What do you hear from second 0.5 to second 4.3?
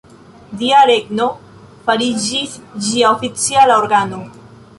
Dia Regno fariĝis ĝia oficiala organo.